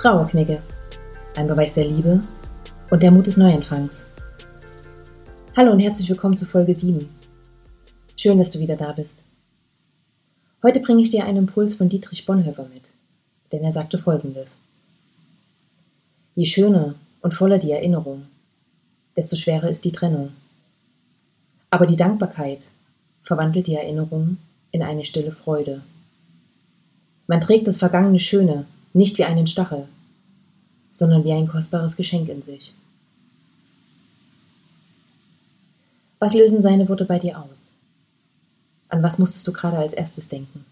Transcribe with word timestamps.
Trauerknigge. 0.00 0.62
Ein 1.36 1.46
Beweis 1.46 1.74
der 1.74 1.84
Liebe 1.84 2.22
und 2.88 3.02
der 3.02 3.10
Mut 3.10 3.26
des 3.26 3.36
Neuanfangs. 3.36 4.02
Hallo 5.54 5.72
und 5.72 5.78
herzlich 5.78 6.08
willkommen 6.08 6.38
zu 6.38 6.46
Folge 6.46 6.72
7. 6.72 7.06
Schön, 8.16 8.38
dass 8.38 8.50
du 8.52 8.60
wieder 8.60 8.76
da 8.76 8.92
bist. 8.92 9.22
Heute 10.62 10.80
bringe 10.80 11.02
ich 11.02 11.10
dir 11.10 11.26
einen 11.26 11.36
Impuls 11.36 11.74
von 11.74 11.90
Dietrich 11.90 12.24
Bonhoeffer 12.24 12.66
mit, 12.72 12.92
denn 13.52 13.62
er 13.62 13.72
sagte 13.72 13.98
folgendes. 13.98 14.56
Je 16.34 16.46
schöner 16.46 16.94
und 17.20 17.34
voller 17.34 17.58
die 17.58 17.72
Erinnerung, 17.72 18.22
desto 19.18 19.36
schwerer 19.36 19.68
ist 19.68 19.84
die 19.84 19.92
Trennung. 19.92 20.32
Aber 21.68 21.84
die 21.84 21.98
Dankbarkeit 21.98 22.68
verwandelt 23.22 23.66
die 23.66 23.74
Erinnerung 23.74 24.38
in 24.70 24.82
eine 24.82 25.04
stille 25.04 25.32
Freude. 25.32 25.82
Man 27.26 27.42
trägt 27.42 27.68
das 27.68 27.76
vergangene 27.76 28.18
Schöne 28.18 28.64
nicht 28.92 29.18
wie 29.18 29.24
einen 29.24 29.46
Stachel, 29.46 29.86
sondern 30.92 31.24
wie 31.24 31.32
ein 31.32 31.48
kostbares 31.48 31.96
Geschenk 31.96 32.28
in 32.28 32.42
sich. 32.42 32.74
Was 36.18 36.34
lösen 36.34 36.60
seine 36.60 36.88
Worte 36.88 37.04
bei 37.04 37.18
dir 37.18 37.38
aus? 37.40 37.68
An 38.88 39.02
was 39.02 39.18
musstest 39.18 39.46
du 39.46 39.52
gerade 39.52 39.78
als 39.78 39.92
erstes 39.92 40.28
denken? 40.28 40.64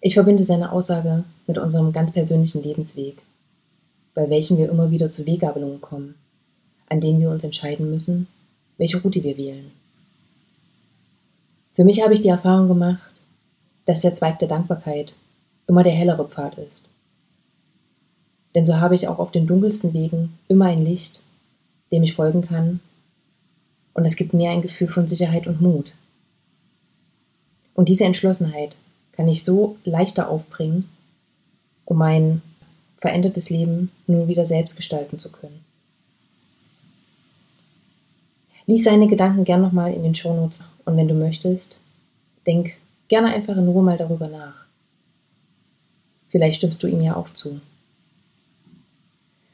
Ich 0.00 0.14
verbinde 0.14 0.44
seine 0.44 0.70
Aussage 0.70 1.24
mit 1.46 1.58
unserem 1.58 1.92
ganz 1.92 2.12
persönlichen 2.12 2.62
Lebensweg, 2.62 3.22
bei 4.14 4.30
welchem 4.30 4.58
wir 4.58 4.70
immer 4.70 4.90
wieder 4.90 5.10
zu 5.10 5.26
Weggabelungen 5.26 5.80
kommen, 5.80 6.14
an 6.88 7.00
denen 7.00 7.20
wir 7.20 7.30
uns 7.30 7.42
entscheiden 7.42 7.90
müssen, 7.90 8.28
welche 8.78 9.00
Route 9.00 9.22
wir 9.22 9.36
wählen. 9.36 9.72
Für 11.74 11.84
mich 11.84 12.02
habe 12.02 12.14
ich 12.14 12.22
die 12.22 12.28
Erfahrung 12.28 12.68
gemacht, 12.68 13.10
dass 13.86 14.00
der 14.00 14.14
Zweig 14.14 14.38
der 14.38 14.48
Dankbarkeit 14.48 15.14
immer 15.66 15.82
der 15.82 15.92
hellere 15.92 16.28
Pfad 16.28 16.58
ist. 16.58 16.84
Denn 18.54 18.66
so 18.66 18.76
habe 18.76 18.94
ich 18.94 19.08
auch 19.08 19.18
auf 19.18 19.32
den 19.32 19.46
dunkelsten 19.46 19.92
Wegen 19.92 20.38
immer 20.48 20.66
ein 20.66 20.84
Licht, 20.84 21.20
dem 21.90 22.02
ich 22.02 22.14
folgen 22.14 22.42
kann, 22.42 22.80
und 23.94 24.04
es 24.04 24.16
gibt 24.16 24.34
mir 24.34 24.50
ein 24.50 24.62
Gefühl 24.62 24.88
von 24.88 25.06
Sicherheit 25.06 25.46
und 25.46 25.60
Mut. 25.60 25.94
Und 27.74 27.88
diese 27.88 28.04
Entschlossenheit 28.04 28.76
kann 29.12 29.28
ich 29.28 29.44
so 29.44 29.76
leichter 29.84 30.28
aufbringen, 30.28 30.88
um 31.84 31.98
mein 31.98 32.42
verändertes 32.98 33.50
Leben 33.50 33.92
nun 34.06 34.28
wieder 34.28 34.46
selbst 34.46 34.76
gestalten 34.76 35.18
zu 35.18 35.30
können. 35.30 35.64
Lies 38.66 38.84
seine 38.84 39.08
Gedanken 39.08 39.44
gern 39.44 39.60
nochmal 39.60 39.92
in 39.92 40.02
den 40.02 40.14
Shownotes 40.14 40.64
und 40.84 40.96
wenn 40.96 41.08
du 41.08 41.14
möchtest, 41.14 41.78
denk 42.46 42.72
gerne 43.08 43.34
einfach 43.34 43.56
in 43.56 43.68
Ruhe 43.68 43.82
mal 43.82 43.98
darüber 43.98 44.28
nach. 44.28 44.63
Vielleicht 46.34 46.56
stimmst 46.56 46.82
du 46.82 46.88
ihm 46.88 47.00
ja 47.00 47.14
auch 47.14 47.30
zu. 47.30 47.60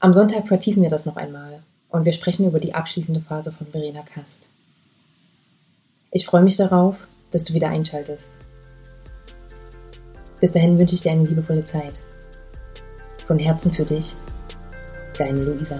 Am 0.00 0.12
Sonntag 0.12 0.48
vertiefen 0.48 0.82
wir 0.82 0.90
das 0.90 1.06
noch 1.06 1.16
einmal 1.16 1.62
und 1.88 2.04
wir 2.04 2.12
sprechen 2.12 2.48
über 2.48 2.58
die 2.58 2.74
abschließende 2.74 3.20
Phase 3.20 3.52
von 3.52 3.68
Verena 3.68 4.02
Kast. 4.02 4.48
Ich 6.10 6.26
freue 6.26 6.42
mich 6.42 6.56
darauf, 6.56 6.96
dass 7.30 7.44
du 7.44 7.54
wieder 7.54 7.68
einschaltest. 7.68 8.32
Bis 10.40 10.50
dahin 10.50 10.76
wünsche 10.76 10.96
ich 10.96 11.02
dir 11.02 11.12
eine 11.12 11.22
liebevolle 11.22 11.64
Zeit. 11.64 12.00
Von 13.24 13.38
Herzen 13.38 13.72
für 13.72 13.84
dich, 13.84 14.16
deine 15.16 15.44
Luisa. 15.44 15.78